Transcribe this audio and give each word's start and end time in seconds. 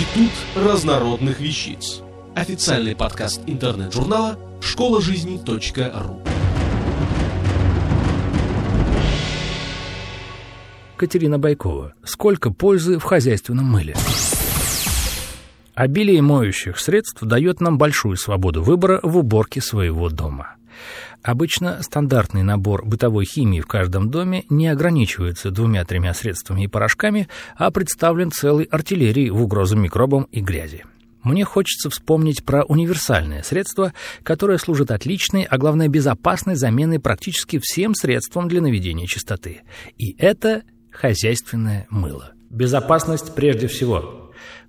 Институт 0.00 0.32
разнородных 0.56 1.40
вещиц. 1.40 2.00
Официальный 2.34 2.96
подкаст 2.96 3.42
интернет-журнала 3.46 4.38
школа 4.62 5.02
жизни.ру. 5.02 6.22
Катерина 10.96 11.38
Байкова. 11.38 11.92
Сколько 12.02 12.50
пользы 12.50 12.98
в 12.98 13.02
хозяйственном 13.02 13.66
мыле? 13.66 13.94
Обилие 15.74 16.22
моющих 16.22 16.78
средств 16.78 17.22
дает 17.22 17.60
нам 17.60 17.76
большую 17.76 18.16
свободу 18.16 18.62
выбора 18.62 19.00
в 19.02 19.18
уборке 19.18 19.60
своего 19.60 20.08
дома. 20.08 20.56
Обычно 21.22 21.82
стандартный 21.82 22.42
набор 22.42 22.84
бытовой 22.84 23.24
химии 23.24 23.60
в 23.60 23.66
каждом 23.66 24.10
доме 24.10 24.44
не 24.48 24.68
ограничивается 24.68 25.50
двумя-тремя 25.50 26.14
средствами 26.14 26.64
и 26.64 26.68
порошками, 26.68 27.28
а 27.56 27.70
представлен 27.70 28.30
целой 28.30 28.64
артиллерией 28.64 29.30
в 29.30 29.42
угрозу 29.42 29.76
микробам 29.76 30.24
и 30.32 30.40
грязи. 30.40 30.84
Мне 31.22 31.44
хочется 31.44 31.90
вспомнить 31.90 32.44
про 32.44 32.64
универсальное 32.64 33.42
средство, 33.42 33.92
которое 34.22 34.58
служит 34.58 34.90
отличной, 34.90 35.42
а 35.42 35.58
главное 35.58 35.88
безопасной 35.88 36.54
заменой 36.54 36.98
практически 36.98 37.58
всем 37.62 37.94
средствам 37.94 38.48
для 38.48 38.62
наведения 38.62 39.06
чистоты. 39.06 39.60
И 39.98 40.16
это 40.18 40.62
хозяйственное 40.90 41.86
мыло. 41.90 42.32
Безопасность 42.48 43.34
прежде 43.34 43.66
всего. 43.66 44.19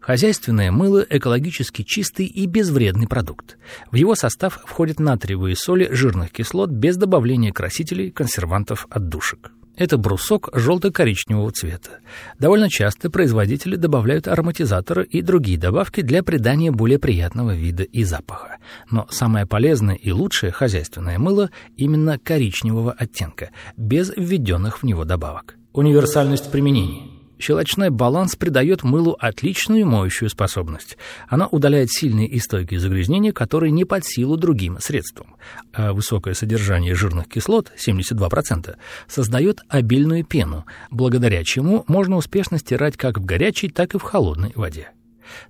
Хозяйственное 0.01 0.71
мыло– 0.71 1.05
экологически 1.09 1.83
чистый 1.83 2.25
и 2.25 2.47
безвредный 2.47 3.07
продукт. 3.07 3.57
В 3.91 3.95
его 3.95 4.15
состав 4.15 4.59
входят 4.65 4.99
натриевые 4.99 5.55
соли 5.55 5.89
жирных 5.91 6.31
кислот 6.31 6.71
без 6.71 6.97
добавления 6.97 7.53
красителей, 7.53 8.09
консервантов, 8.09 8.87
отдушек. 8.89 9.51
Это 9.77 9.97
брусок 9.97 10.49
желто-коричневого 10.53 11.51
цвета. 11.51 11.99
Довольно 12.39 12.67
часто 12.67 13.11
производители 13.11 13.75
добавляют 13.75 14.27
ароматизаторы 14.27 15.05
и 15.05 15.21
другие 15.21 15.59
добавки 15.59 16.01
для 16.01 16.23
придания 16.23 16.71
более 16.71 16.97
приятного 16.97 17.55
вида 17.55 17.83
и 17.83 18.03
запаха. 18.03 18.57
Но 18.89 19.07
самое 19.11 19.45
полезное 19.45 19.95
и 19.95 20.11
лучшее 20.11 20.51
хозяйственное 20.51 21.19
мыло 21.19 21.51
именно 21.77 22.17
коричневого 22.17 22.91
оттенка, 22.91 23.51
без 23.77 24.11
введенных 24.15 24.81
в 24.81 24.83
него 24.83 25.05
добавок. 25.05 25.57
Универсальность 25.73 26.51
применения– 26.51 27.03
Щелочной 27.41 27.89
баланс 27.89 28.35
придает 28.35 28.83
мылу 28.83 29.17
отличную 29.19 29.87
моющую 29.87 30.29
способность. 30.29 30.97
Она 31.27 31.47
удаляет 31.47 31.89
сильные 31.89 32.27
и 32.27 32.37
стойкие 32.37 32.79
загрязнения, 32.79 33.33
которые 33.33 33.71
не 33.71 33.83
под 33.83 34.05
силу 34.05 34.37
другим 34.37 34.77
средствам. 34.79 35.35
А 35.73 35.91
высокое 35.91 36.35
содержание 36.35 36.93
жирных 36.93 37.27
кислот, 37.27 37.71
72%, 37.75 38.75
создает 39.07 39.61
обильную 39.69 40.23
пену, 40.23 40.65
благодаря 40.91 41.43
чему 41.43 41.83
можно 41.87 42.15
успешно 42.15 42.59
стирать 42.59 42.95
как 42.95 43.17
в 43.17 43.25
горячей, 43.25 43.69
так 43.69 43.95
и 43.95 43.97
в 43.97 44.03
холодной 44.03 44.51
воде. 44.53 44.91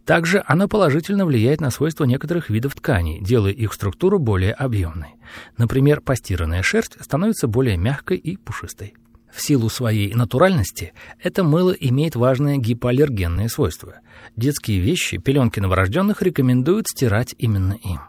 Также 0.06 0.44
оно 0.46 0.70
положительно 0.70 1.26
влияет 1.26 1.60
на 1.60 1.72
свойства 1.72 2.06
некоторых 2.06 2.50
видов 2.50 2.74
тканей, 2.76 3.20
делая 3.20 3.52
их 3.52 3.74
структуру 3.74 4.18
более 4.18 4.54
объемной. 4.54 5.16
Например, 5.58 6.00
постиранная 6.00 6.64
шерсть 6.64 6.96
становится 7.04 7.48
более 7.48 7.76
мягкой 7.76 8.18
и 8.18 8.38
пушистой. 8.38 8.94
В 9.34 9.42
силу 9.42 9.70
своей 9.70 10.14
натуральности 10.14 10.94
это 11.22 11.44
мыло 11.44 11.72
имеет 11.72 12.16
важное 12.16 12.58
гипоаллергенное 12.58 13.48
свойство. 13.48 13.96
Детские 14.36 14.80
вещи, 14.80 15.18
пеленки 15.18 15.60
новорожденных 15.60 16.22
рекомендуют 16.22 16.88
стирать 16.88 17.34
именно 17.38 17.74
им. 17.84 18.00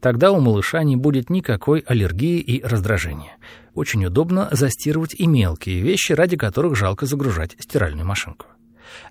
Тогда 0.00 0.32
у 0.32 0.40
малыша 0.40 0.82
не 0.82 0.96
будет 0.96 1.30
никакой 1.30 1.80
аллергии 1.80 2.40
и 2.40 2.62
раздражения. 2.62 3.36
Очень 3.74 4.06
удобно 4.06 4.48
застирывать 4.50 5.14
и 5.14 5.26
мелкие 5.26 5.80
вещи, 5.80 6.12
ради 6.12 6.36
которых 6.36 6.76
жалко 6.76 7.06
загружать 7.06 7.56
стиральную 7.58 8.06
машинку. 8.06 8.46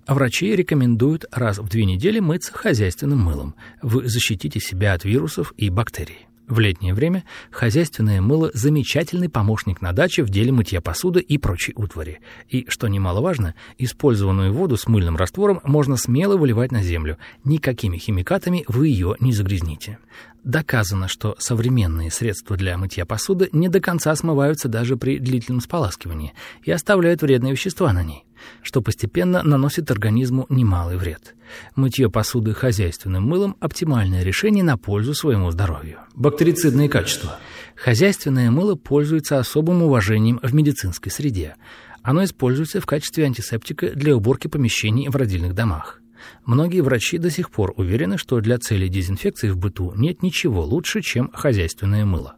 Врачи 0.08 0.56
рекомендуют 0.56 1.26
раз 1.32 1.60
в 1.60 1.70
две 1.70 1.86
недели 1.86 2.20
мыться 2.20 2.52
хозяйственным 2.54 3.20
мылом. 3.20 3.56
Вы 3.82 4.10
защитите 4.10 4.60
себя 4.60 4.94
от 4.94 5.06
вирусов 5.06 5.54
и 5.56 5.70
бактерий. 5.70 6.29
В 6.50 6.58
летнее 6.58 6.96
время 6.96 7.26
хозяйственное 7.52 8.22
мыло– 8.22 8.50
замечательный 8.56 9.30
помощник 9.30 9.82
на 9.82 9.94
даче 9.94 10.24
в 10.24 10.32
деле 10.32 10.52
мытья 10.52 10.82
посуды 10.82 11.20
и 11.20 11.38
прочей 11.38 11.74
утвари. 11.76 12.22
И, 12.50 12.66
что 12.70 12.88
немаловажно, 12.88 13.54
использованную 13.78 14.52
воду 14.52 14.76
с 14.76 14.88
мыльным 14.88 15.16
раствором 15.16 15.62
можно 15.64 15.96
смело 15.96 16.38
выливать 16.38 16.72
на 16.72 16.82
землю. 16.82 17.20
Никакими 17.44 17.98
химикатами 17.98 18.66
вы 18.68 18.88
ее 18.88 19.16
не 19.20 19.32
загрязните. 19.32 20.00
Доказано, 20.44 21.08
что 21.08 21.36
современные 21.38 22.10
средства 22.10 22.58
для 22.58 22.80
мытья 22.80 23.06
посуды 23.06 23.50
не 23.52 23.70
до 23.70 23.80
конца 23.80 24.16
смываются 24.16 24.68
даже 24.68 24.98
при 24.98 25.20
длительном 25.20 25.62
споласкивании 25.62 26.34
и 26.64 26.72
оставляют 26.72 27.22
вредные 27.22 27.52
вещества 27.52 27.94
на 27.94 28.02
ней 28.02 28.26
что 28.62 28.82
постепенно 28.82 29.44
наносит 29.44 29.90
организму 29.92 30.46
немалый 30.50 30.98
вред. 30.98 31.36
Мытье 31.76 32.10
посуды 32.10 32.54
хозяйственным 32.54 33.24
мылом– 33.24 33.56
оптимальное 33.60 34.24
решение 34.24 34.64
на 34.64 34.78
пользу 34.78 35.14
своему 35.14 35.52
здоровью. 35.52 36.00
Бактерицидные 36.16 36.90
качества. 36.90 37.40
Хозяйственное 37.76 38.52
мыло 38.52 38.76
пользуется 38.76 39.40
особым 39.40 39.84
уважением 39.84 40.40
в 40.44 40.54
медицинской 40.54 41.12
среде. 41.12 41.56
Оно 42.02 42.24
используется 42.24 42.82
в 42.82 42.86
качестве 42.86 43.26
антисептика 43.26 43.90
для 43.90 44.16
уборки 44.16 44.48
помещений 44.48 45.08
в 45.10 45.16
родильных 45.16 45.54
домах. 45.54 46.02
Многие 46.46 46.82
врачи 46.82 47.18
до 47.18 47.30
сих 47.30 47.50
пор 47.50 47.74
уверены, 47.78 48.18
что 48.18 48.40
для 48.42 48.58
целей 48.58 48.90
дезинфекции 48.90 49.50
в 49.50 49.58
быту 49.58 49.94
нет 49.96 50.22
ничего 50.22 50.64
лучше, 50.64 51.02
чем 51.02 51.32
хозяйственное 51.34 52.06
мыло 52.06 52.36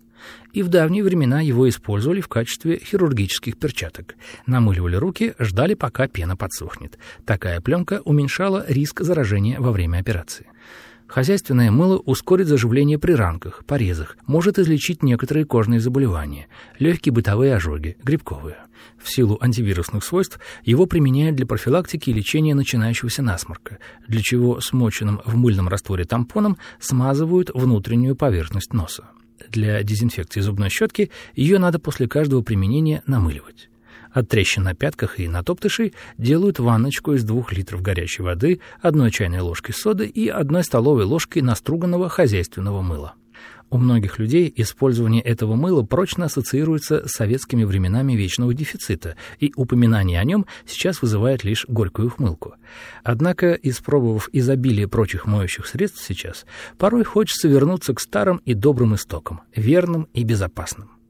и 0.53 0.63
в 0.63 0.67
давние 0.67 1.03
времена 1.03 1.41
его 1.41 1.67
использовали 1.67 2.21
в 2.21 2.27
качестве 2.27 2.79
хирургических 2.79 3.57
перчаток. 3.57 4.15
Намыливали 4.45 4.95
руки, 4.95 5.33
ждали, 5.39 5.73
пока 5.73 6.07
пена 6.07 6.35
подсохнет. 6.35 6.97
Такая 7.25 7.61
пленка 7.61 8.01
уменьшала 8.05 8.65
риск 8.67 9.01
заражения 9.01 9.59
во 9.59 9.71
время 9.71 9.99
операции. 9.99 10.47
Хозяйственное 11.11 11.71
мыло 11.71 11.97
ускорит 11.97 12.47
заживление 12.47 12.97
при 12.97 13.11
ранках, 13.11 13.65
порезах, 13.65 14.15
может 14.27 14.57
излечить 14.57 15.03
некоторые 15.03 15.45
кожные 15.45 15.81
заболевания, 15.81 16.47
легкие 16.79 17.11
бытовые 17.11 17.53
ожоги, 17.53 17.97
грибковые. 18.01 18.55
В 18.97 19.11
силу 19.11 19.37
антивирусных 19.41 20.05
свойств 20.05 20.39
его 20.63 20.85
применяют 20.85 21.35
для 21.35 21.45
профилактики 21.45 22.09
и 22.09 22.13
лечения 22.13 22.55
начинающегося 22.55 23.23
насморка, 23.23 23.79
для 24.07 24.21
чего 24.21 24.61
смоченным 24.61 25.19
в 25.25 25.35
мыльном 25.35 25.67
растворе 25.67 26.05
тампоном 26.05 26.57
смазывают 26.79 27.51
внутреннюю 27.53 28.15
поверхность 28.15 28.71
носа 28.71 29.09
для 29.49 29.81
дезинфекции 29.83 30.41
зубной 30.41 30.69
щетки 30.69 31.11
ее 31.35 31.59
надо 31.59 31.79
после 31.79 32.07
каждого 32.07 32.41
применения 32.41 33.03
намыливать. 33.05 33.69
От 34.11 34.27
трещин 34.27 34.63
на 34.63 34.75
пятках 34.75 35.19
и 35.19 35.27
на 35.27 35.41
топтышей 35.43 35.93
делают 36.17 36.59
ванночку 36.59 37.13
из 37.13 37.23
двух 37.23 37.53
литров 37.53 37.81
горячей 37.81 38.23
воды, 38.23 38.59
одной 38.81 39.09
чайной 39.09 39.39
ложки 39.39 39.71
соды 39.71 40.05
и 40.05 40.27
одной 40.27 40.63
столовой 40.63 41.05
ложки 41.05 41.39
наструганного 41.39 42.09
хозяйственного 42.09 42.81
мыла. 42.81 43.15
У 43.71 43.77
многих 43.77 44.19
людей 44.19 44.53
использование 44.57 45.21
этого 45.21 45.55
мыла 45.55 45.81
прочно 45.81 46.25
ассоциируется 46.25 47.07
с 47.07 47.11
советскими 47.11 47.63
временами 47.63 48.13
вечного 48.13 48.53
дефицита, 48.53 49.15
и 49.39 49.53
упоминание 49.55 50.19
о 50.19 50.25
нем 50.25 50.45
сейчас 50.65 51.01
вызывает 51.01 51.45
лишь 51.45 51.65
горькую 51.69 52.09
ухмылку. 52.09 52.55
Однако, 53.03 53.53
испробовав 53.53 54.29
изобилие 54.33 54.89
прочих 54.89 55.25
моющих 55.25 55.65
средств 55.65 56.03
сейчас, 56.05 56.45
порой 56.77 57.05
хочется 57.05 57.47
вернуться 57.47 57.93
к 57.93 58.01
старым 58.01 58.41
и 58.43 58.53
добрым 58.53 58.95
истокам, 58.95 59.41
верным 59.55 60.09
и 60.13 60.25
безопасным. 60.25 61.00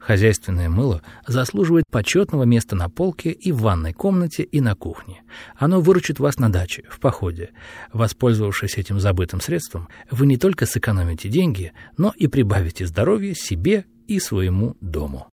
Хозяйственное 0.00 0.70
мыло 0.70 1.02
заслуживает 1.26 1.84
почетного 1.90 2.44
места 2.44 2.74
на 2.74 2.88
полке 2.88 3.30
и 3.30 3.52
в 3.52 3.58
ванной 3.58 3.92
комнате, 3.92 4.42
и 4.42 4.60
на 4.60 4.74
кухне. 4.74 5.22
Оно 5.56 5.80
выручит 5.80 6.18
вас 6.18 6.38
на 6.38 6.50
даче, 6.50 6.84
в 6.88 6.98
походе. 7.00 7.50
Воспользовавшись 7.92 8.78
этим 8.78 8.98
забытым 8.98 9.42
средством, 9.42 9.88
вы 10.10 10.26
не 10.26 10.38
только 10.38 10.64
сэкономите 10.64 11.28
деньги, 11.28 11.72
но 11.98 12.12
и 12.16 12.28
прибавите 12.28 12.86
здоровье 12.86 13.34
себе 13.34 13.84
и 14.06 14.18
своему 14.18 14.76
дому. 14.80 15.28